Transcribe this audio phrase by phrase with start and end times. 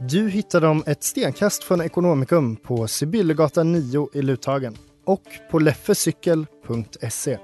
[0.00, 7.38] Du hittar dem ett stenkast från Ekonomikum på Sibyllegatan 9 i Luthagen och på leffecykel.se.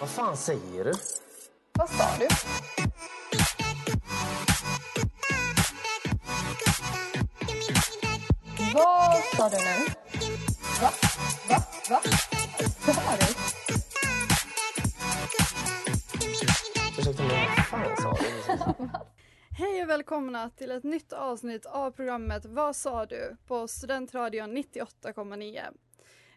[0.00, 0.92] Vad fan säger du?
[1.72, 2.28] Vad sa du?
[8.74, 9.86] Vad sa du nu?
[10.80, 10.90] Va?
[11.48, 11.73] Va?
[11.90, 12.00] Va?
[12.86, 13.26] Vad var du?
[16.98, 18.88] Ursäkta mig, vad fan sa du?
[19.58, 23.36] Hej och välkomna till ett nytt avsnitt av programmet Vad sa du?
[23.46, 25.62] på Studentradion 98,9.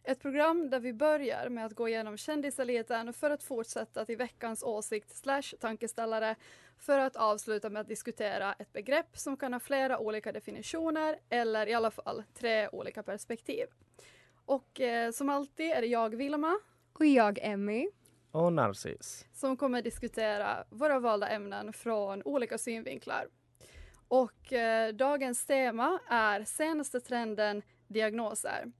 [0.03, 4.63] Ett program där vi börjar med att gå igenom kändiseliten för att fortsätta till veckans
[4.63, 6.35] åsikt slash tankeställare
[6.77, 11.67] för att avsluta med att diskutera ett begrepp som kan ha flera olika definitioner eller
[11.67, 13.65] i alla fall tre olika perspektiv.
[14.47, 16.59] Och eh, som alltid är det jag Vilma
[16.93, 17.87] Och jag, Emmy.
[18.31, 19.25] Och Narcis.
[19.33, 23.27] som kommer diskutera våra valda ämnen från olika synvinklar.
[24.07, 28.71] Och eh, dagens tema är senaste trenden diagnoser.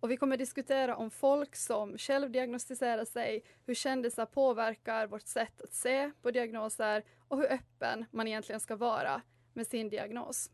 [0.00, 5.72] Och vi kommer diskutera om folk som självdiagnostiserar sig, hur kändisar påverkar vårt sätt att
[5.72, 10.50] se på diagnoser och hur öppen man egentligen ska vara med sin diagnos.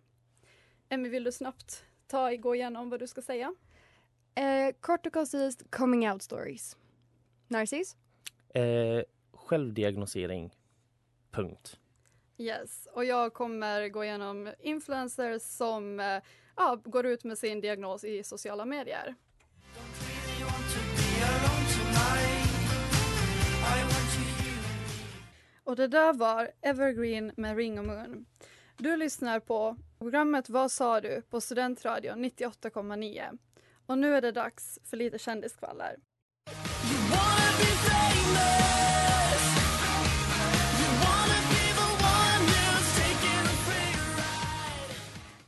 [0.88, 3.54] Emmy, vill du snabbt ta, gå igenom vad du ska säga?
[4.34, 6.76] Eh, kort och koncist, coming out stories.
[7.48, 7.97] Narcis?
[8.54, 10.54] Eh, självdiagnosering.
[11.31, 11.78] Punkt.
[12.38, 16.22] Yes, och jag kommer gå igenom influencers som eh,
[16.56, 19.15] ja, går ut med sin diagnos i sociala medier.
[25.64, 28.26] Och det där var Evergreen med Ring och Moon.
[28.76, 31.22] Du lyssnar på programmet Vad sa du?
[31.31, 33.38] på Studentradion 98,9.
[33.87, 35.97] Och nu är det dags för lite kändiskvaller.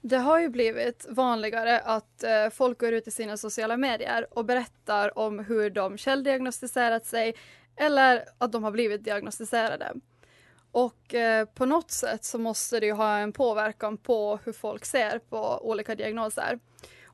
[0.06, 4.45] Det har ju blivit vanligare att eh, folk går ut i sina sociala medier och
[4.45, 7.34] berättar om hur de källdiagnostiserat sig
[7.77, 9.93] eller att de har blivit diagnostiserade.
[10.72, 14.84] Och eh, på något sätt så måste det ju ha en påverkan på hur folk
[14.84, 16.59] ser på olika diagnoser.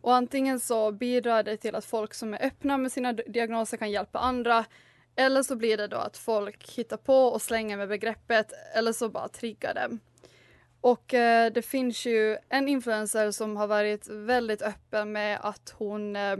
[0.01, 3.91] Och antingen så bidrar det till att folk som är öppna med sina diagnoser kan
[3.91, 4.65] hjälpa andra
[5.17, 9.09] eller så blir det då att folk hittar på och slänger med begreppet eller så
[9.09, 9.99] bara triggar det.
[10.81, 16.17] Och eh, det finns ju en influencer som har varit väldigt öppen med att hon
[16.17, 16.37] eh,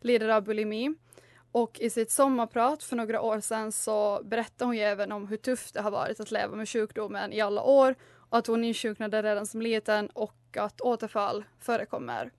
[0.00, 0.94] lider av bulimi.
[1.52, 5.36] Och i sitt sommarprat för några år sedan så berättade hon ju även om hur
[5.36, 7.94] tufft det har varit att leva med sjukdomen i alla år
[8.30, 12.30] och att hon insjuknade redan som liten och att återfall förekommer.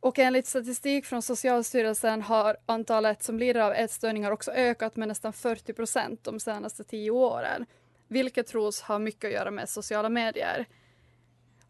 [0.00, 5.32] Och enligt statistik från Socialstyrelsen har antalet som lider av ätstörningar också ökat med nästan
[5.32, 7.66] 40 procent de senaste tio åren,
[8.08, 10.66] vilket tros ha mycket att göra med sociala medier.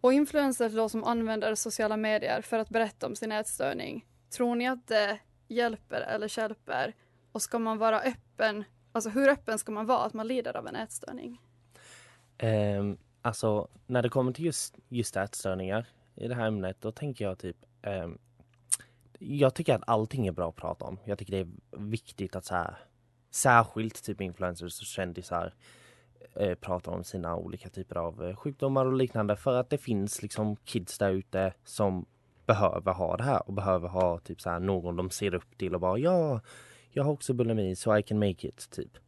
[0.01, 4.69] Och influencers då som använder sociala medier för att berätta om sin ätstörning, tror ni
[4.69, 6.95] att det hjälper eller stjälper?
[7.33, 10.67] Och ska man vara öppen, alltså hur öppen ska man vara att man lider av
[10.67, 11.41] en ätstörning?
[12.43, 17.25] Um, alltså, när det kommer till just, just ätstörningar i det här ämnet, då tänker
[17.25, 18.19] jag typ um,
[19.23, 20.99] jag tycker att allting är bra att prata om.
[21.05, 22.77] Jag tycker det är viktigt att så här,
[23.31, 25.55] särskilt typ influencers och kändisar
[26.35, 30.23] eh, pratar om sina olika typer av eh, sjukdomar och liknande för att det finns
[30.23, 32.07] liksom kids där ute som
[32.47, 35.75] behöver ha det här och behöver ha typ så här någon de ser upp till
[35.75, 36.41] och bara ja,
[36.91, 38.99] jag har också bulimi so I can make it typ.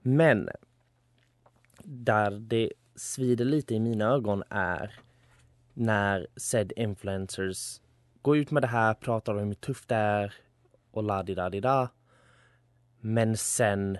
[0.00, 0.48] Men
[1.82, 5.00] där det svider lite i mina ögon är
[5.74, 7.80] när said influencers
[8.22, 10.34] går ut med det här, pratar om hur tufft det är
[10.90, 11.88] och la di da di da.
[13.00, 13.98] Men sen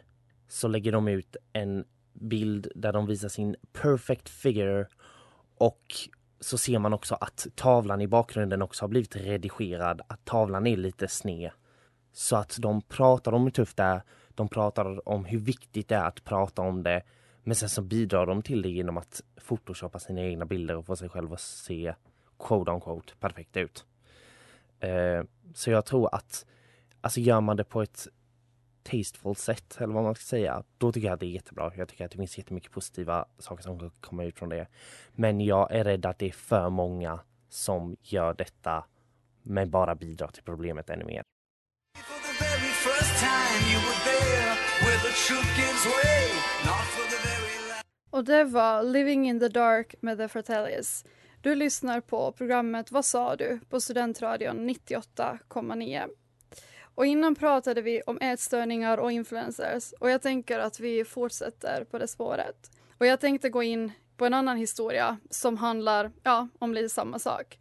[0.49, 4.87] så lägger de ut en bild där de visar sin perfect figure
[5.59, 5.95] och
[6.41, 10.77] så ser man också att tavlan i bakgrunden också har blivit redigerad, att tavlan är
[10.77, 11.51] lite sned.
[12.13, 15.95] Så att de pratar om hur tufft det är, de pratar om hur viktigt det
[15.95, 17.03] är att prata om det.
[17.43, 20.97] Men sen så bidrar de till det genom att photoshoppa sina egna bilder och få
[20.97, 21.95] sig själva att se
[22.39, 23.85] quote on quote perfekt ut.
[24.81, 26.47] Eh, så jag tror att
[27.01, 28.09] alltså gör man det på ett
[28.83, 31.73] tasteful sätt eller vad man ska säga, då tycker jag att det är jättebra.
[31.77, 34.67] Jag tycker att det finns jättemycket positiva saker som kan komma ut från det.
[35.13, 38.85] Men jag är rädd att det är för många som gör detta
[39.43, 41.23] men bara bidrar till problemet ännu mer.
[48.11, 51.05] Och det var Living in the Dark med The Fratellis.
[51.41, 53.61] Du lyssnar på programmet Vad sa du?
[53.69, 56.09] på Studentradion 98,9.
[56.95, 61.99] Och innan pratade vi om ätstörningar och influencers och jag tänker att vi fortsätter på
[61.99, 62.71] det spåret.
[62.99, 67.19] Och jag tänkte gå in på en annan historia som handlar ja, om lite samma
[67.19, 67.59] sak.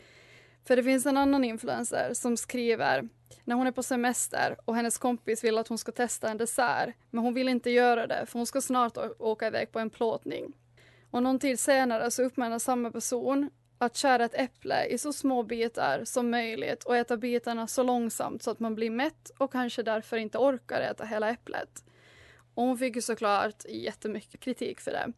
[0.67, 3.09] För det finns en annan influencer som skriver
[3.43, 6.95] när hon är på semester och hennes kompis vill att hon ska testa en dessert
[7.09, 10.53] men hon vill inte göra det för hon ska snart åka iväg på en plåtning.
[11.11, 15.43] Och någon tid senare så uppmanar samma person att skära ett äpple i så små
[15.43, 19.83] bitar som möjligt och äta bitarna så långsamt så att man blir mätt och kanske
[19.83, 21.83] därför inte orkar äta hela äpplet.
[22.53, 25.11] Och hon fick ju såklart jättemycket kritik för det.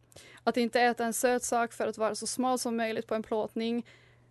[0.44, 3.22] Att inte äta en söt sak för att vara så smal som möjligt på en
[3.22, 3.86] plåtning.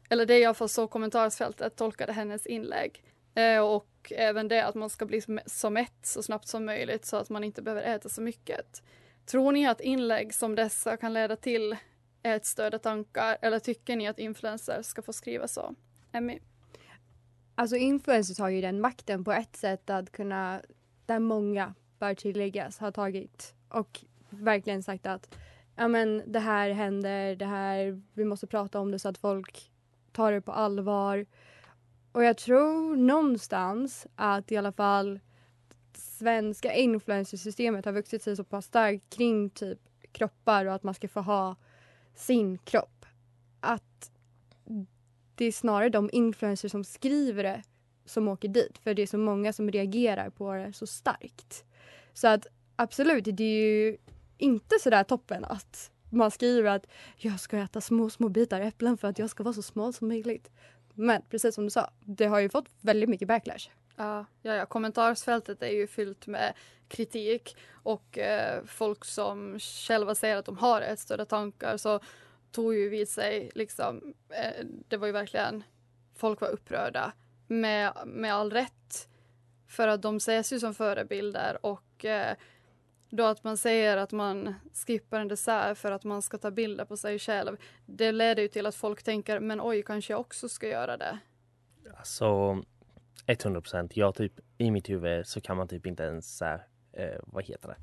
[0.09, 3.03] Eller det är i alla fall så kommentarsfältet tolkade hennes inlägg.
[3.35, 7.17] Eh, och även det att man ska bli så mätt så snabbt som möjligt så
[7.17, 8.83] att man inte behöver äta så mycket.
[9.25, 11.77] Tror ni att inlägg som dessa kan leda till
[12.23, 15.75] ätstörda tankar eller tycker ni att influencers ska få skriva så?
[16.11, 16.39] Emmy?
[17.55, 20.61] Alltså influencers har ju den makten på ett sätt att kunna,
[21.05, 25.35] där många bör tilläggas, har tagit och verkligen sagt att
[25.75, 29.71] ja men det här händer, det här, vi måste prata om det så att folk
[30.11, 31.25] tar det på allvar.
[32.11, 35.19] Och jag tror någonstans att i alla fall
[35.93, 39.79] svenska influencersystemet har vuxit sig så pass starkt kring typ
[40.11, 41.55] kroppar och att man ska få ha
[42.19, 43.05] sin kropp.
[43.59, 44.11] Att
[45.35, 47.63] det är snarare de influencers som skriver det
[48.05, 51.65] som åker dit för det är så många som reagerar på det så starkt.
[52.13, 53.97] Så att absolut, det är ju
[54.37, 59.07] inte sådär toppen att man skriver att jag ska äta små, små bitar äpplen för
[59.07, 60.51] att jag ska vara så smal som möjligt.
[60.93, 63.69] Men precis som du sa, det har ju fått väldigt mycket backlash.
[63.99, 64.65] Ja, ja, ja.
[64.65, 66.53] kommentarsfältet är ju fyllt med
[66.87, 71.99] kritik och eh, folk som själva säger att de har ett större tankar så
[72.51, 75.63] tog ju vid sig liksom, eh, det var ju verkligen,
[76.15, 77.13] folk var upprörda
[77.47, 79.09] med, med all rätt.
[79.67, 82.35] För att de ses ju som förebilder och eh,
[83.09, 86.85] då att man säger att man skippar en dessert för att man ska ta bilder
[86.85, 87.57] på sig själv.
[87.85, 91.19] Det leder ju till att folk tänker, men oj, kanske jag också ska göra det.
[91.97, 92.61] Alltså
[93.29, 93.97] 100 procent.
[93.97, 97.67] Jag typ i mitt huvud så kan man typ inte ens här, eh, vad heter
[97.67, 97.75] det?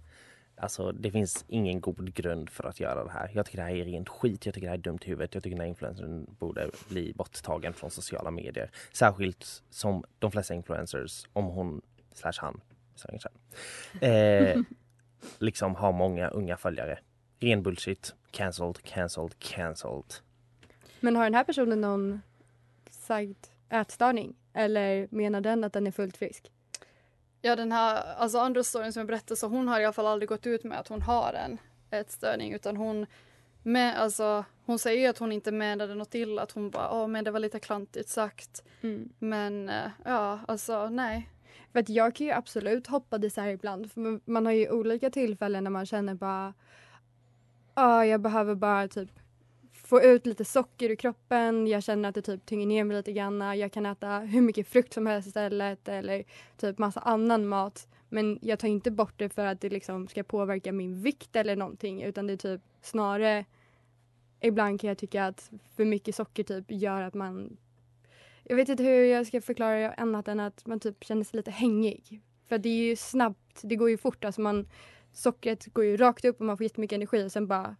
[0.58, 3.30] Alltså det finns ingen god grund för att göra det här.
[3.34, 4.46] Jag tycker det här är rent skit.
[4.46, 5.34] Jag tycker det här är dumt i huvudet.
[5.34, 8.70] Jag tycker den här influencern borde bli borttagen från sociala medier.
[8.92, 11.82] Särskilt som de flesta influencers, om hon
[12.14, 12.60] slash han,
[14.00, 14.56] eh,
[15.38, 16.98] liksom har många unga följare.
[17.40, 18.14] Ren bullshit.
[18.30, 20.14] Cancelled, cancelled, cancelled.
[21.00, 22.20] Men har den här personen någon
[22.90, 24.36] sagt ätstörning?
[24.52, 26.52] Eller menar den att den är fullt frisk?
[27.42, 30.06] Ja den här, alltså andra storyn som jag berättade så hon har i alla fall
[30.06, 31.58] aldrig gått ut med att hon har en
[31.90, 33.06] ätstörning utan hon
[33.62, 37.08] med, alltså, hon säger ju att hon inte menade något illa, att hon bara, åh
[37.08, 38.64] men det var lite klantigt sagt.
[38.80, 39.08] Mm.
[39.18, 41.30] Men eh, ja, alltså nej.
[41.72, 45.64] För att jag kan ju absolut hoppa dessert ibland, för man har ju olika tillfällen
[45.64, 46.54] när man känner bara,
[47.74, 49.10] ja jag behöver bara typ
[49.86, 51.66] få ut lite socker ur kroppen.
[51.66, 53.58] Jag känner att det typ tynger ner mig lite grann.
[53.58, 56.24] Jag kan äta hur mycket frukt som helst istället eller
[56.56, 57.88] typ massa annan mat.
[58.08, 61.56] Men jag tar inte bort det för att det liksom ska påverka min vikt eller
[61.56, 63.44] någonting utan det är typ snarare
[64.40, 67.56] ibland kan jag tycka att för mycket socker typ gör att man
[68.44, 71.36] jag vet inte hur jag ska förklara det annat än att man typ känner sig
[71.36, 72.20] lite hängig.
[72.48, 74.24] För det är ju snabbt, det går ju fort.
[74.24, 74.68] Alltså man,
[75.12, 77.76] sockret går ju rakt upp och man får jättemycket energi och sen bara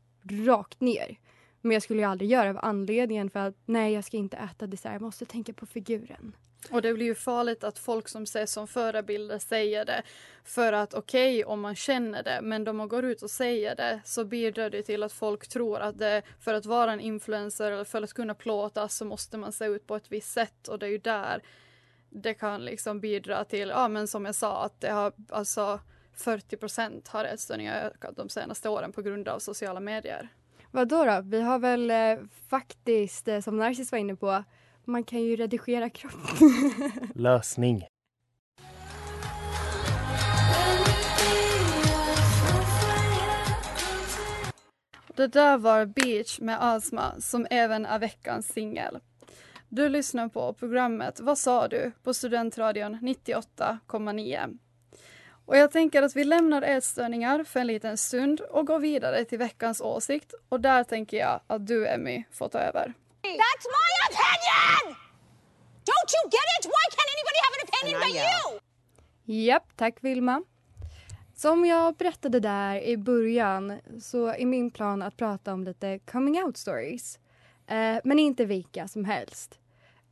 [0.46, 1.18] rakt ner.
[1.66, 4.36] Men jag skulle ju aldrig göra det av anledningen för att nej, jag ska inte
[4.36, 4.92] äta dessert.
[4.92, 6.36] Jag måste tänka på figuren.
[6.70, 10.02] Och det blir ju farligt att folk som ses som förebilder säger det.
[10.44, 13.76] För att okej, okay, om man känner det, men om man går ut och säger
[13.76, 17.72] det så bidrar det till att folk tror att det, för att vara en influencer
[17.72, 20.78] eller för att kunna plåtas så måste man se ut på ett visst sätt och
[20.78, 21.42] det är ju där
[22.10, 25.80] det kan liksom bidra till, ja men som jag sa, att det har alltså
[26.14, 30.28] 40 procent har ätstörningar ökat de senaste åren på grund av sociala medier.
[30.76, 31.20] Vad då, då?
[31.24, 32.16] Vi har väl eh,
[32.48, 34.44] faktiskt, eh, som Narcis var inne på,
[34.84, 36.50] man kan ju redigera kroppen.
[37.14, 37.86] Lösning.
[45.14, 48.98] Det där var Beach med Asma som även är veckans singel.
[49.68, 51.92] Du lyssnar på programmet Vad sa du?
[52.02, 54.58] på Studentradion 98,9.
[55.46, 59.38] Och jag tänker att vi lämnar ätstörningar för en liten stund och går vidare till
[59.38, 60.34] veckans åsikt.
[60.48, 62.94] Och där tänker jag att du, Emmy, får ta över.
[63.22, 64.96] That's my opinion!
[65.90, 66.66] Don't you get it?
[66.66, 69.44] Why can't anybody have an opinion but you?
[69.44, 70.42] Japp, tack Vilma.
[71.36, 76.42] Som jag berättade där i början så är min plan att prata om lite coming
[76.44, 77.18] out stories.
[77.66, 79.58] Eh, men inte vilka som helst.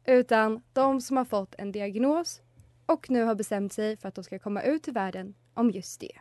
[0.06, 2.40] Utan de som har fått en diagnos
[2.86, 6.00] och nu har bestämt sig för att de ska komma ut till världen om just
[6.00, 6.12] det.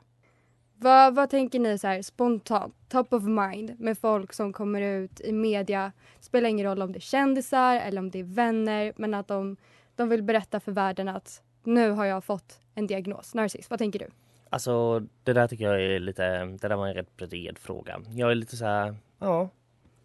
[0.75, 5.22] Vad, vad tänker ni så här spontant, top of mind med folk som kommer ut
[5.22, 5.91] i media?
[6.20, 9.58] Spelar ingen roll om det är kändisar eller om det är vänner men att de,
[9.96, 13.34] de vill berätta för världen att nu har jag fått en diagnos.
[13.34, 14.08] Narcis, vad tänker du?
[14.50, 18.01] Alltså det där tycker jag är lite, det där var en rätt bred fråga.
[18.10, 19.50] Jag är lite så här, ja,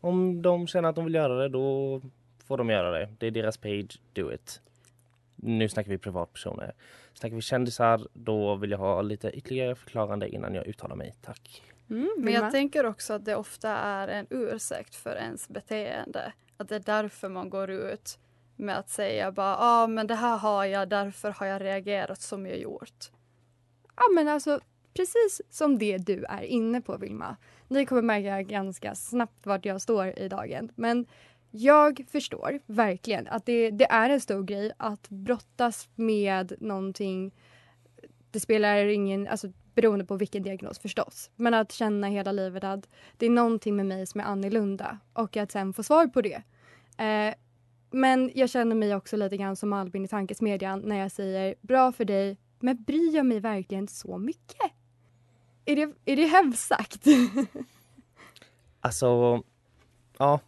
[0.00, 2.00] om de känner att de vill göra det då
[2.46, 3.08] får de göra det.
[3.18, 4.60] Det är deras page, do it.
[5.42, 6.74] Nu snackar vi privatpersoner.
[7.14, 11.14] Snackar vi kändisar då vill jag ha lite ytterligare förklarande innan jag uttalar mig.
[11.22, 11.62] Tack.
[11.90, 16.32] Mm, Men jag tänker också att det ofta är en ursäkt för ens beteende.
[16.56, 18.18] Att det är därför man går ut
[18.56, 22.20] med att säga bara, ja ah, men det här har jag, därför har jag reagerat
[22.20, 23.10] som jag gjort.
[23.96, 24.60] Ja men alltså
[24.94, 27.36] precis som det du är inne på Vilma.
[27.68, 30.72] Ni kommer märka ganska snabbt vart jag står i dagen.
[30.74, 31.06] Men
[31.50, 37.34] jag förstår verkligen att det, det är en stor grej att brottas med någonting.
[38.30, 41.30] Det spelar ingen, alltså beroende på vilken diagnos förstås.
[41.36, 45.36] Men att känna hela livet att det är någonting med mig som är annorlunda och
[45.36, 46.42] att sen få svar på det.
[47.04, 47.34] Eh,
[47.90, 51.92] men jag känner mig också lite grann som Albin i Tankesmedjan när jag säger bra
[51.92, 54.72] för dig, men bryr jag mig verkligen så mycket?
[55.64, 57.04] Är det, är det hemskt sagt?
[58.80, 59.42] Alltså,
[60.18, 60.40] ja.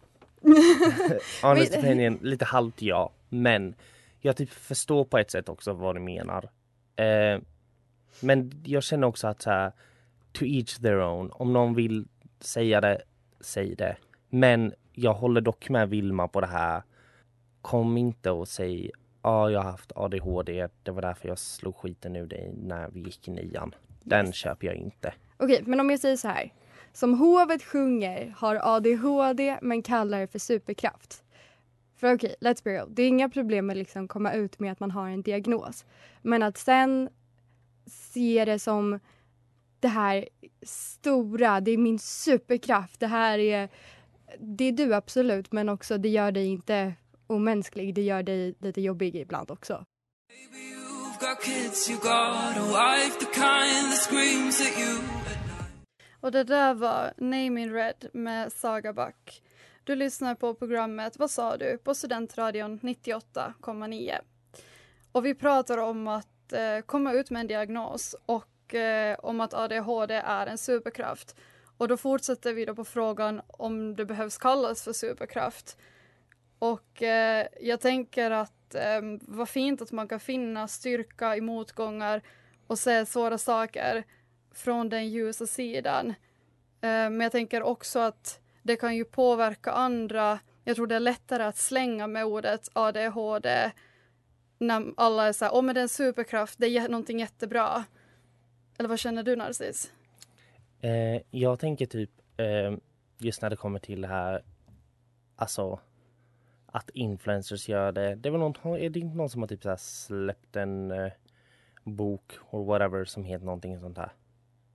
[1.42, 3.12] Honest opinion, lite halvt ja.
[3.28, 3.74] Men
[4.20, 6.50] jag typ förstår på ett sätt också vad du menar.
[6.96, 7.40] Eh,
[8.20, 9.72] men jag känner också att så här,
[10.32, 11.30] to each their own.
[11.32, 12.08] Om någon vill
[12.40, 13.02] säga det,
[13.40, 13.96] säg det.
[14.28, 16.82] Men jag håller dock med Vilma på det här.
[17.62, 18.90] Kom inte och säg
[19.22, 20.68] ja, jag har haft ADHD.
[20.82, 23.74] Det var därför jag slog skiten ur dig när vi gick i nian.
[24.02, 25.14] Den köper jag inte.
[25.36, 26.52] Okej, men om jag säger så här.
[26.92, 31.24] Som hovet sjunger har ADHD men kallar det för superkraft.
[31.96, 32.94] För okej, let's be real.
[32.94, 35.84] Det är inga problem med att liksom komma ut med att man har en diagnos.
[36.22, 37.08] Men att sen
[37.86, 39.00] se det som
[39.80, 40.28] det här
[40.62, 43.00] stora, det är min superkraft.
[43.00, 43.68] Det här är,
[44.38, 46.94] det är du absolut men också det gör dig inte
[47.26, 47.94] omänsklig.
[47.94, 49.84] Det gör dig lite jobbig ibland också.
[56.20, 59.42] Och det där var Name in Red med Saga Back.
[59.84, 61.78] Du lyssnar på programmet Vad sa du?
[61.78, 64.18] på Studentradion 98,9.
[65.12, 69.54] Och vi pratar om att eh, komma ut med en diagnos och eh, om att
[69.54, 71.36] ADHD är en superkraft.
[71.76, 75.78] Och då fortsätter vi då på frågan om det behövs kallas för superkraft.
[76.58, 82.22] Och eh, jag tänker att eh, vad fint att man kan finna styrka i motgångar
[82.66, 84.04] och se svåra saker
[84.54, 86.08] från den ljusa sidan.
[86.08, 86.14] Eh,
[86.80, 90.38] men jag tänker också att det kan ju påverka andra.
[90.64, 93.70] Jag tror det är lättare att slänga med ordet ADHD
[94.58, 97.84] när alla är så här, åh men det är en superkraft, det är någonting jättebra.
[98.78, 99.92] Eller vad känner du Narcis?
[100.80, 102.76] Eh, jag tänker typ eh,
[103.18, 104.42] just när det kommer till det här,
[105.36, 105.80] alltså
[106.66, 108.14] att influencers gör det.
[108.14, 110.90] Det är väl någon, är det inte någon som har typ så här släppt en
[110.90, 111.12] eh,
[111.84, 114.12] bok or whatever som heter någonting sånt här.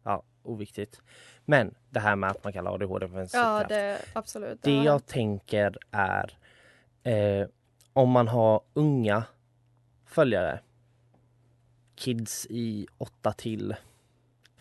[0.05, 1.01] Ja, oviktigt.
[1.45, 4.62] Men det här med att man kallar ADHD för en Ja, det absolut.
[4.62, 6.38] Det jag tänker är
[7.03, 7.47] eh,
[7.93, 9.24] om man har unga
[10.05, 10.59] följare,
[11.95, 13.75] kids i 8 till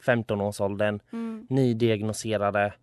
[0.01, 1.47] 15 årsåldern, Mm.
[1.51, 2.75] nydiagnoserade,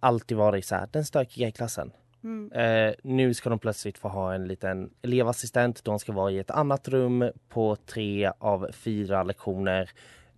[0.00, 1.92] alltid varit så här, den stökiga i klassen.
[2.24, 2.52] Mm.
[2.52, 5.84] Eh, nu ska de plötsligt få ha en liten elevassistent.
[5.84, 9.90] De ska vara i ett annat rum på tre av fyra lektioner.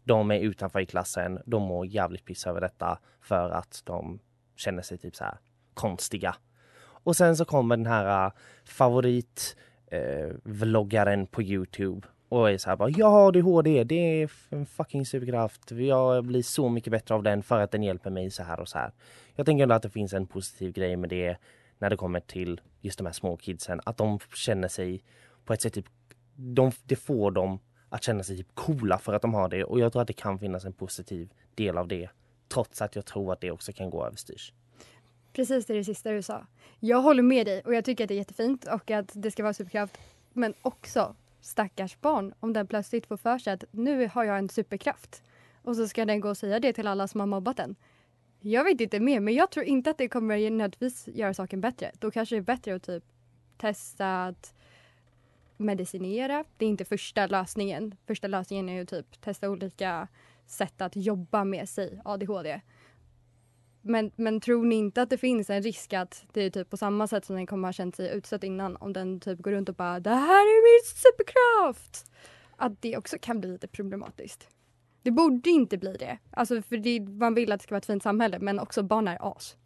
[0.05, 1.39] De är utanför i klassen.
[1.47, 4.19] De mår jävligt piss över detta för att de
[4.57, 5.39] känner sig typ så här
[5.75, 6.37] konstiga.
[7.05, 8.33] Och sen så kommer den här
[8.65, 9.57] favoritvloggaren favorit
[9.87, 15.07] eh, vloggaren på Youtube och är så här bara har ADHD det är en fucking
[15.07, 15.71] superkraft.
[15.71, 18.69] Jag blir så mycket bättre av den för att den hjälper mig så här och
[18.69, 18.93] så här.
[19.35, 21.37] Jag tänker ändå att det finns en positiv grej med det
[21.79, 23.81] när det kommer till just de här små kidsen.
[23.85, 25.05] Att de känner sig
[25.45, 25.87] på ett sätt typ,
[26.35, 27.59] de, det får dem
[27.93, 30.13] att känna sig typ coola för att de har det och jag tror att det
[30.13, 32.09] kan finnas en positiv del av det.
[32.49, 34.53] Trots att jag tror att det också kan gå överstyrs.
[35.33, 36.47] Precis det, är det sista du sa.
[36.81, 39.43] Jag håller med dig och jag tycker att det är jättefint och att det ska
[39.43, 39.99] vara superkraft.
[40.33, 44.49] Men också stackars barn om den plötsligt får för sig att nu har jag en
[44.49, 45.23] superkraft.
[45.63, 47.77] Och så ska den gå och säga det till alla som har mobbat den.
[48.41, 51.91] Jag vet inte mer men jag tror inte att det kommer nödvändigtvis göra saken bättre.
[51.99, 53.05] Då kanske det är bättre att typ
[53.57, 54.55] testa att
[55.63, 56.45] medicinera.
[56.57, 57.95] Det är inte första lösningen.
[58.07, 60.09] Första lösningen är ju typ testa olika
[60.47, 62.61] sätt att jobba med sig ADHD.
[63.83, 66.77] Men, men tror ni inte att det finns en risk att det är typ på
[66.77, 69.69] samma sätt som den kommer ha känt sig utsatt innan om den typ går runt
[69.69, 72.11] och bara det här är min superkraft.
[72.57, 74.49] Att det också kan bli lite problematiskt.
[75.03, 76.19] Det borde inte bli det.
[76.31, 79.09] Alltså för det, man vill att det ska vara ett fint samhälle men också barn
[79.09, 79.57] är as.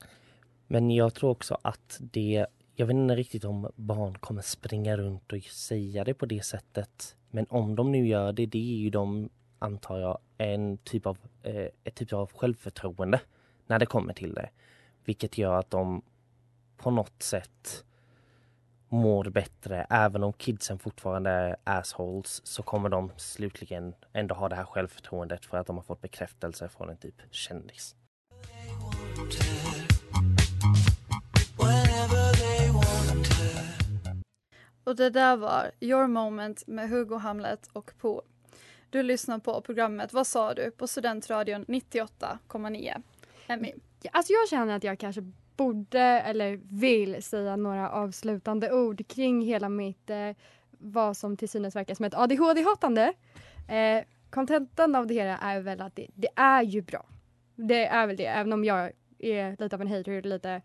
[0.67, 2.47] Men jag tror också att det,
[2.79, 7.17] jag vet inte riktigt om barn kommer springa runt och säga det på det sättet.
[7.31, 9.29] Men om de nu gör det, det är ju de,
[9.59, 13.21] antar jag, en typ av, eh, ett typ av självförtroende
[13.67, 14.51] när det kommer till det.
[15.05, 16.03] Vilket gör att de
[16.77, 17.85] på något sätt
[18.89, 19.87] mår bättre.
[19.91, 25.45] Även om kidsen fortfarande är assholes så kommer de slutligen ändå ha det här självförtroendet
[25.45, 27.97] för att de har fått bekräftelse från en typ kändis.
[34.87, 38.23] Och det där var Your Moment med Hugo Hamlet och Po.
[38.91, 40.71] Du lyssnar på programmet Vad sa du?
[40.71, 43.03] på Studentradion 98,9.
[43.47, 43.73] Emmy?
[44.13, 49.69] Alltså jag känner att jag kanske borde eller vill säga några avslutande ord kring hela
[49.69, 50.31] mitt eh,
[50.71, 53.13] vad som till synes verkar som ett ADHD-hatande.
[53.69, 57.07] Eh, kontentan av det hela är väl att det, det, är ju bra.
[57.55, 60.63] Det är väl det, även om jag är lite av en hater, lite,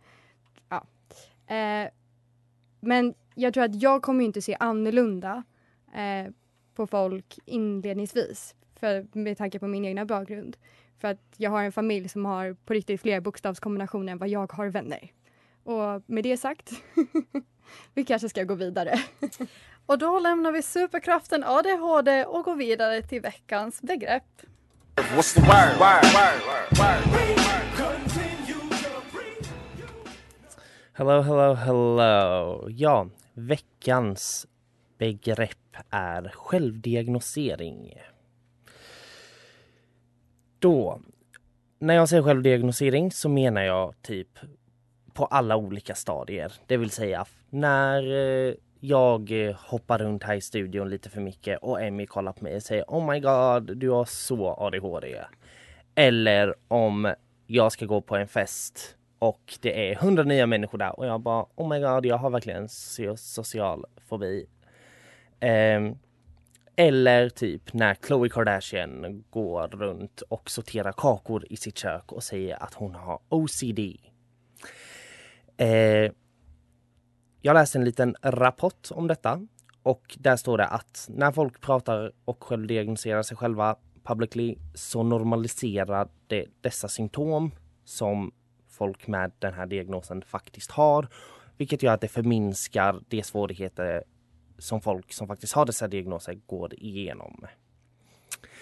[0.70, 0.86] ja.
[1.56, 1.90] Eh,
[2.80, 5.44] men jag tror att jag kommer inte se annorlunda
[5.94, 6.32] eh,
[6.76, 8.56] på folk inledningsvis.
[8.80, 10.58] För, med tanke på min egna bakgrund.
[11.00, 14.54] För att jag har en familj som har på riktigt fler bokstavskombinationer än vad jag
[14.54, 15.12] har vänner.
[15.64, 16.72] Och med det sagt,
[17.94, 19.00] vi kanske ska gå vidare.
[19.86, 24.42] och då lämnar vi superkraften ADHD och går vidare till veckans begrepp.
[24.96, 25.80] What's the word?
[25.80, 26.42] Word, word,
[26.78, 27.32] word,
[30.94, 32.68] Hello, hello, hello.
[32.70, 33.08] Ja,
[33.48, 34.48] veckans
[34.98, 37.94] begrepp är självdiagnosering.
[40.60, 41.02] Då,
[41.80, 44.40] när jag säger självdiagnosering så menar jag typ
[45.14, 46.54] på alla olika stadier.
[46.68, 51.82] Det vill säga när eh, jag hoppar runt här i studion lite för mycket och
[51.82, 55.22] Emmy kollar på mig och säger Oh my god, du har så ADHD.
[55.96, 57.14] Eller om
[57.48, 61.22] jag ska gå på en fest och det är hundra nya människor där och jag
[61.22, 62.70] bara Oh my god, jag har verkligen
[63.18, 64.48] social fobi.
[65.42, 65.98] Um,
[66.76, 72.64] eller typ när Khloe Kardashian går runt och sorterar kakor i sitt kök och säger
[72.64, 73.80] att hon har OCD.
[75.58, 76.12] Eh,
[77.42, 79.48] jag läste en liten rapport om detta
[79.84, 86.08] och där står det att när folk pratar och självdiagnostiserar sig själva publicly så normaliserar
[86.28, 87.52] det dessa symptom
[87.86, 88.32] som
[88.72, 91.08] folk med den här diagnosen faktiskt har.
[91.58, 94.04] Vilket gör att det förminskar de svårigheter
[94.58, 97.46] som folk som faktiskt har dessa diagnoser går igenom.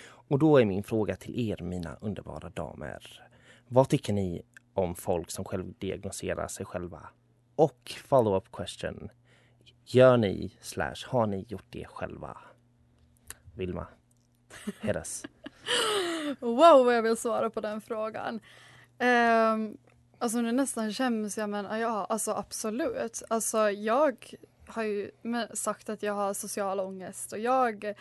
[0.02, 3.30] Och då är min fråga till er, mina underbara damer.
[3.67, 4.41] Vad tycker ni
[4.74, 7.10] om folk som självdiagnoserar sig själva?
[7.56, 9.10] Och follow-up question.
[9.86, 12.38] Gör ni slash har ni gjort det själva?
[13.56, 13.88] Vilma,
[14.82, 15.26] Hedas.
[16.39, 18.39] wow, vad jag vill svara på den frågan.
[19.00, 19.78] Um,
[20.19, 23.23] alltså nu nästan skäms jag men ja, alltså absolut.
[23.29, 24.34] Alltså jag
[24.67, 25.12] har ju
[25.53, 27.95] sagt att jag har social ångest och jag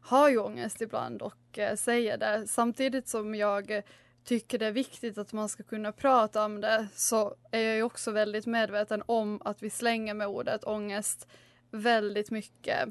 [0.00, 2.46] har ju ångest ibland och eh, säger det.
[2.46, 3.82] Samtidigt som jag
[4.24, 7.82] tycker det är viktigt att man ska kunna prata om det så är jag ju
[7.82, 11.26] också väldigt medveten om att vi slänger med ordet ångest
[11.70, 12.88] väldigt mycket.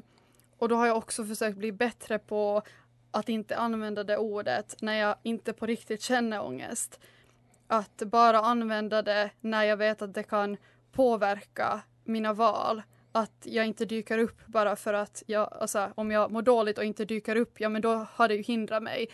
[0.58, 2.62] Och då har jag också försökt bli bättre på
[3.10, 7.00] att inte använda det ordet när jag inte på riktigt känner ångest.
[7.70, 10.56] Att bara använda det när jag vet att det kan
[10.92, 16.30] påverka mina val att jag inte dyker upp bara för att jag, alltså, om jag
[16.30, 19.08] mår dåligt och inte dyker upp, ja men då har det ju hindrat mig.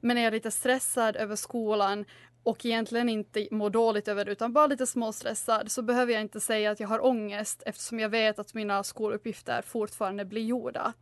[0.00, 2.04] Men är jag lite stressad över skolan
[2.42, 6.40] och egentligen inte mår dåligt över det utan bara lite småstressad så behöver jag inte
[6.40, 10.92] säga att jag har ångest eftersom jag vet att mina skoluppgifter fortfarande blir gjorda.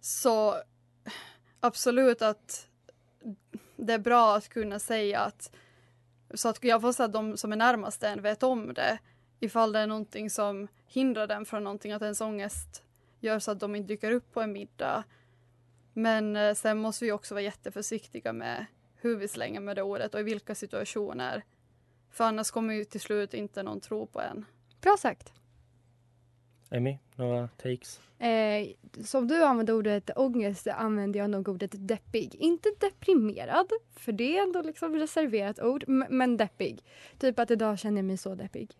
[0.00, 0.54] Så
[1.60, 2.67] absolut att
[3.78, 5.52] det är bra att kunna säga att
[6.34, 8.98] så att jag får säga att de som är närmast en vet om det
[9.40, 12.82] ifall det är någonting som hindrar dem från någonting, att ens ångest
[13.20, 15.04] gör så att de inte dyker upp på en middag.
[15.92, 20.14] Men eh, sen måste vi också vara jätteförsiktiga med hur vi slänger med det ordet
[20.14, 21.44] och i vilka situationer.
[22.10, 24.44] För annars kommer ju till slut inte någon tro på en.
[24.80, 25.32] Bra sagt.
[26.70, 28.00] Emmy, några takes?
[28.18, 28.68] Eh,
[29.04, 32.34] som du använder ordet ångest använder jag nog ordet deppig.
[32.34, 36.82] Inte deprimerad, för det är ändå liksom reserverat ord, men deppig.
[37.18, 38.70] Typ att idag känner jag mig så deppig.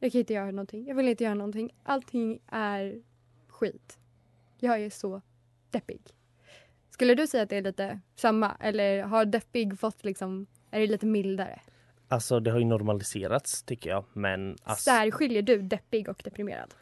[0.00, 1.74] Jag kan inte göra någonting, jag vill inte göra någonting.
[1.82, 3.02] Allting är
[3.48, 3.98] skit.
[4.58, 5.22] Jag är så
[5.70, 6.00] deppig.
[6.90, 10.86] Skulle du säga att det är lite samma, eller har deppig fått liksom, är det
[10.86, 11.60] lite mildare?
[12.08, 16.74] Alltså det har ju normaliserats tycker jag men alltså, Där skiljer du deppig och deprimerad.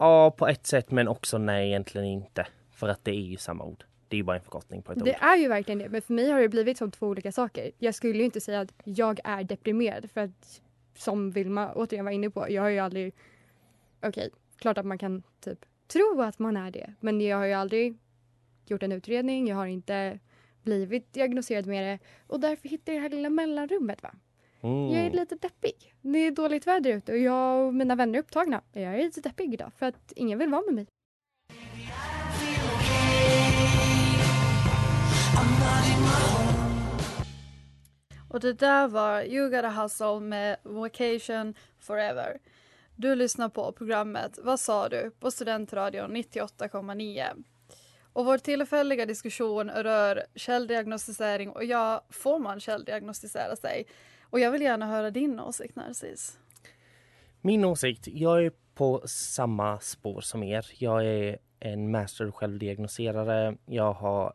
[0.00, 2.46] Ja på ett sätt men också nej egentligen inte.
[2.72, 3.84] För att det är ju samma ord.
[4.08, 5.16] Det är ju bara en förkortning på ett Det ord.
[5.20, 7.70] är ju verkligen det, men för mig har det blivit som två olika saker.
[7.78, 10.60] Jag skulle ju inte säga att jag är deprimerad för att
[10.96, 13.14] som Vilma återigen var inne på, jag har ju aldrig...
[14.02, 17.52] Okej, klart att man kan typ tro att man är det, men jag har ju
[17.52, 17.98] aldrig
[18.66, 20.18] gjort en utredning, jag har inte
[20.62, 24.02] blivit diagnostiserad med det och därför hittar jag det här lilla mellanrummet.
[24.02, 24.10] Va?
[24.62, 24.90] Mm.
[24.92, 25.94] Jag är lite deppig.
[26.00, 28.62] Det är dåligt väder ute och jag och mina vänner är upptagna.
[28.72, 30.86] Jag är lite deppig idag för att ingen vill vara med mig.
[38.28, 42.38] Och det där var You gotta hustle med Vacation Forever.
[42.96, 45.10] Du lyssnar på programmet Vad sa du?
[45.20, 47.44] på Studentradion 98,9.
[48.12, 53.86] Och vår tillfälliga diskussion rör källdiagnostisering och ja, får man källdiagnostisera sig?
[54.30, 56.38] Och jag vill gärna höra din åsikt Narcis.
[57.40, 60.66] Min åsikt, jag är på samma spår som er.
[60.78, 63.56] Jag är en master självdiagnoserare.
[63.66, 64.32] Jag har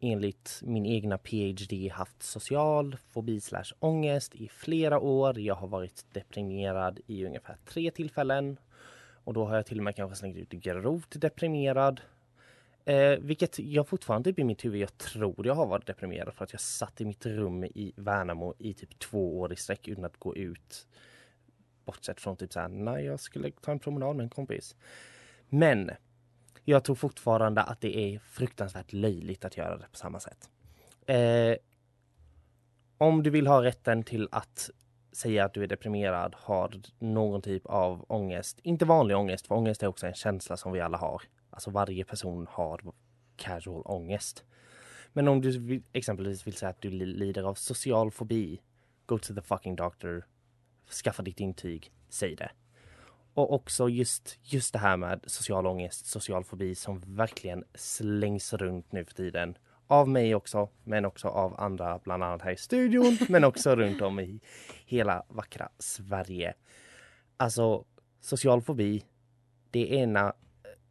[0.00, 5.38] enligt min egna PhD haft social fobi slash ångest i flera år.
[5.38, 8.58] Jag har varit deprimerad i ungefär tre tillfällen.
[9.24, 12.00] Och då har jag till och med kanske slängt ut grovt deprimerad.
[12.88, 16.44] Eh, vilket jag fortfarande typ i mitt huvud, jag tror jag har varit deprimerad för
[16.44, 20.04] att jag satt i mitt rum i Värnamo i typ två år i sträck utan
[20.04, 20.86] att gå ut.
[21.84, 24.76] Bortsett från typ såhär, när jag skulle ta en promenad med en kompis.
[25.48, 25.90] Men
[26.64, 30.50] jag tror fortfarande att det är fruktansvärt löjligt att göra det på samma sätt.
[31.06, 31.56] Eh,
[32.98, 34.70] om du vill ha rätten till att
[35.12, 39.82] säga att du är deprimerad, har någon typ av ångest, inte vanlig ångest, för ångest
[39.82, 41.22] är också en känsla som vi alla har.
[41.58, 42.80] Alltså varje person har
[43.36, 44.44] casual ångest.
[45.12, 48.60] Men om du vill, exempelvis vill säga att du lider av social fobi,
[49.06, 50.26] go to the fucking doctor,
[51.04, 52.50] skaffa ditt intyg, säg det.
[53.34, 58.92] Och också just, just det här med social ångest, social fobi som verkligen slängs runt
[58.92, 59.58] nu för tiden.
[59.86, 64.02] Av mig också, men också av andra, bland annat här i studion, men också runt
[64.02, 64.40] om i
[64.86, 66.54] hela vackra Sverige.
[67.36, 67.84] Alltså,
[68.20, 69.04] social fobi,
[69.70, 70.34] det är ena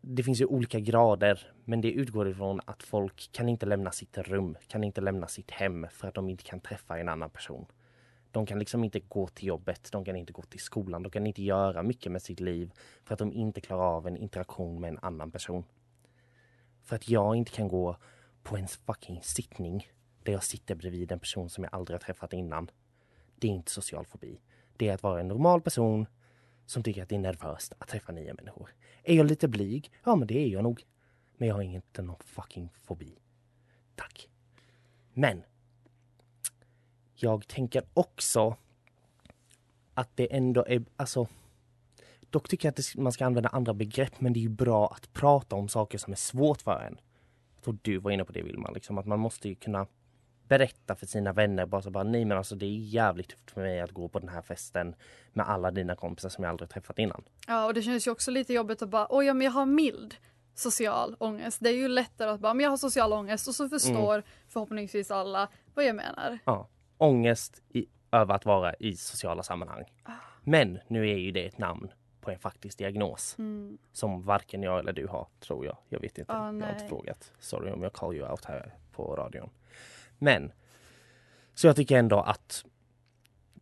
[0.01, 4.17] det finns ju olika grader, men det utgår ifrån att folk kan inte lämna sitt
[4.17, 7.65] rum, kan inte lämna sitt hem för att de inte kan träffa en annan person.
[8.31, 11.27] De kan liksom inte gå till jobbet, de kan inte gå till skolan, de kan
[11.27, 12.71] inte göra mycket med sitt liv
[13.03, 15.63] för att de inte klarar av en interaktion med en annan person.
[16.83, 17.97] För att jag inte kan gå
[18.43, 19.87] på en fucking sittning
[20.23, 22.71] där jag sitter bredvid en person som jag aldrig har träffat innan.
[23.35, 24.39] Det är inte social fobi.
[24.77, 26.05] Det är att vara en normal person
[26.67, 28.75] som tycker att det är nervöst att träffa nya människor.
[29.03, 29.91] Är jag lite blyg?
[30.03, 30.83] Ja, men det är jag nog.
[31.37, 33.19] Men jag har inte någon fucking fobi.
[33.95, 34.29] Tack.
[35.13, 35.43] Men.
[37.15, 38.55] Jag tänker också
[39.93, 41.27] att det ändå är, alltså.
[42.29, 45.13] Dock tycker jag att man ska använda andra begrepp, men det är ju bra att
[45.13, 46.99] prata om saker som är svårt för en.
[47.55, 49.87] Jag tror du var inne på det Vilma, liksom att man måste ju kunna
[50.47, 53.61] berätta för sina vänner bara så bara nej men alltså det är jävligt tufft för
[53.61, 54.95] mig att gå på den här festen
[55.33, 57.23] med alla dina kompisar som jag aldrig träffat innan.
[57.47, 59.65] Ja, och det känns ju också lite jobbigt att bara, oj ja, men jag har
[59.65, 60.15] mild
[60.55, 61.57] social ångest.
[61.61, 65.11] Det är ju lättare att bara, men jag har social ångest och så förstår förhoppningsvis
[65.11, 66.39] alla vad jag menar.
[66.45, 69.83] Ja, ångest i, över att vara i sociala sammanhang.
[70.43, 73.77] Men nu är ju det ett namn på en faktisk diagnos Mm.
[73.93, 75.77] som varken jag eller du har, tror jag.
[75.89, 77.31] Jag vet inte, Ah, jag har inte frågat.
[77.39, 79.49] Sorry om jag call you out här på radion.
[80.17, 80.51] Men,
[81.53, 82.65] så jag tycker ändå att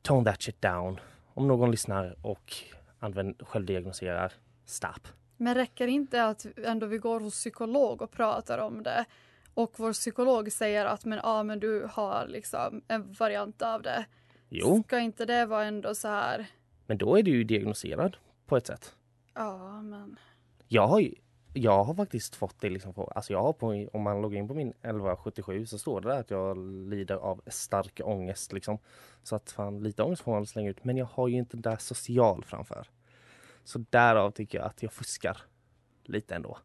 [0.02, 1.00] tone that shit down.
[1.34, 2.54] Om någon lyssnar och
[3.00, 4.34] använd, självdiagnoserar,
[4.66, 5.08] stop.
[5.38, 9.06] Men räcker inte att ändå vi går hos psykolog och pratar om det
[9.54, 14.06] och vår psykolog säger att men, ja, men du har liksom en variant av det.
[14.50, 16.46] Jo, Ska inte det vara ändå så här,
[16.88, 18.96] men då är du ju diagnoserad på ett sätt.
[19.34, 20.20] ja men.
[20.68, 21.16] Jag har ju,
[21.58, 24.48] jag har faktiskt fått det liksom på, alltså jag har på, om man loggar in
[24.48, 26.58] på min 1177 så står det där att jag
[26.90, 28.78] lider av stark ångest liksom.
[29.24, 31.78] Så att fan, lite ångest får man slänga ut, men jag har ju inte där
[31.78, 32.88] social framför.
[33.64, 35.38] Så därav tycker jag att jag fuskar
[36.04, 36.58] lite ändå.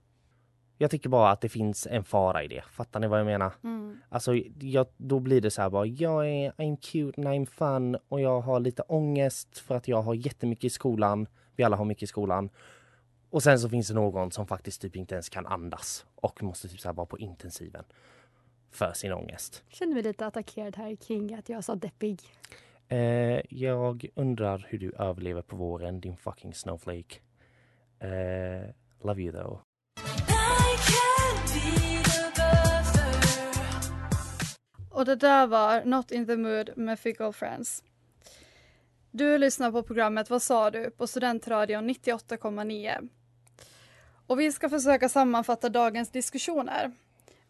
[0.78, 2.64] Jag tycker bara att det finns en fara i det.
[2.70, 3.52] Fattar ni vad jag menar?
[3.64, 3.98] Mm.
[4.08, 7.96] Alltså, jag, då blir det så här bara, jag är I'm cute and I'm fun
[8.08, 11.26] och jag har lite ångest för att jag har jättemycket i skolan.
[11.56, 12.50] Vi alla har mycket i skolan.
[13.30, 16.68] Och sen så finns det någon som faktiskt typ inte ens kan andas och måste
[16.68, 17.84] typ så här vara på intensiven
[18.70, 19.62] för sin ångest.
[19.68, 22.20] Känner mig lite attackerad här kring att jag sa deppig.
[22.88, 27.16] Eh, jag undrar hur du överlever på våren, din fucking snowflake.
[27.98, 28.70] Eh,
[29.02, 29.60] love you though.
[34.90, 37.82] Och det där var Not in the mood med Fickle Friends.
[39.10, 40.90] Du lyssnar på programmet Vad sa du?
[40.90, 43.08] på Studentradion 98,9.
[44.30, 46.92] Och vi ska försöka sammanfatta dagens diskussioner.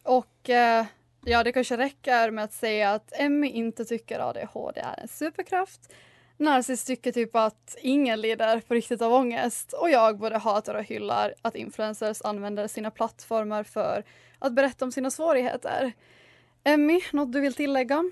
[0.02, 0.86] Och eh,
[1.24, 5.92] ja, det kanske räcker med att säga att Emmy inte tycker ADHD är en superkraft.
[6.36, 10.84] Narcis tycker typ att ingen lider på riktigt av ångest och jag både hatar och
[10.84, 14.04] hyllar att influencers använder sina plattformar för
[14.38, 15.92] att berätta om sina svårigheter.
[16.64, 18.10] Emmy, något du vill tillägga?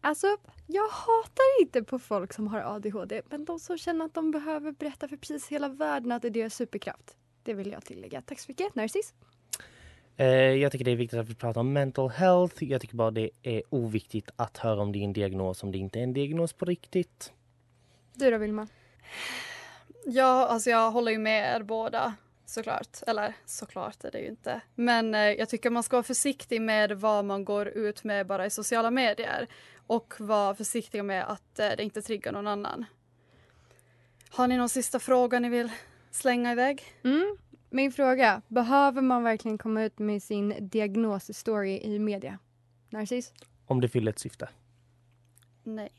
[0.00, 4.30] Alltså, jag hatar inte på folk som har ADHD, men de som känner att de
[4.30, 7.16] behöver berätta för precis hela världen att det är deras superkraft.
[7.42, 8.22] Det vill jag tillägga.
[8.22, 9.14] Tack så mycket, Narcis.
[10.16, 12.64] Eh, jag tycker det är viktigt att vi pratar om mental health.
[12.64, 16.02] Jag tycker bara det är oviktigt att höra om din diagnos om det inte är
[16.02, 17.32] en diagnos på riktigt.
[18.14, 18.68] Du då, Vilma?
[20.06, 22.14] Ja, alltså jag håller ju med er båda
[22.46, 23.02] såklart.
[23.06, 24.60] Eller såklart är det ju inte.
[24.74, 28.46] Men eh, jag tycker man ska vara försiktig med vad man går ut med bara
[28.46, 29.46] i sociala medier.
[29.86, 32.84] Och vara försiktig med att eh, det inte triggar någon annan.
[34.30, 35.70] Har ni någon sista fråga ni vill
[36.10, 36.82] slänga iväg?
[37.04, 37.36] Mm.
[37.70, 42.38] Min fråga, behöver man verkligen komma ut med sin diagnosstory i media?
[42.90, 43.32] Narcis?
[43.66, 44.48] Om det fyller ett syfte.
[45.62, 45.92] Nej.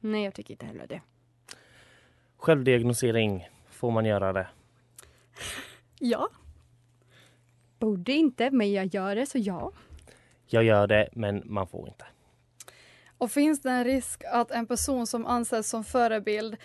[0.00, 1.00] Nej, jag tycker inte heller det.
[2.36, 4.48] Självdiagnosering, får man göra det?
[6.02, 6.28] Ja.
[7.78, 9.72] Borde inte, men jag gör det, så ja.
[10.46, 12.04] Jag gör det, men man får inte.
[13.18, 16.56] Och finns det en risk att en person som anses som förebild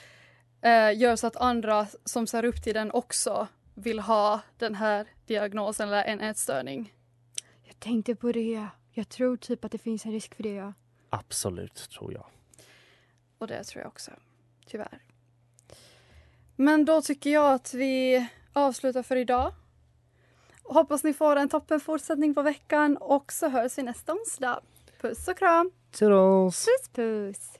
[0.61, 5.07] eh, gör så att andra som ser upp till den också vill ha den här
[5.25, 6.93] diagnosen eller en ätstörning?
[7.63, 8.67] Jag tänkte på det.
[8.91, 10.73] Jag tror typ att det finns en risk för det, ja.
[11.09, 12.25] Absolut, tror jag.
[13.37, 14.11] Och det tror jag också,
[14.67, 14.99] tyvärr.
[16.55, 19.53] Men då tycker jag att vi avslutar för idag.
[20.63, 24.61] Hoppas ni får en toppen fortsättning på veckan och så hörs vi nästa onsdag.
[25.01, 25.71] Puss och kram!
[25.91, 26.65] Toodles!
[26.65, 27.59] Puss puss!